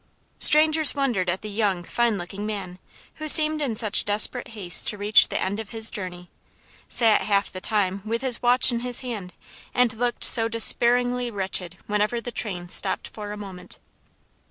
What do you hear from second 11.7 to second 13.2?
whenever the train stopped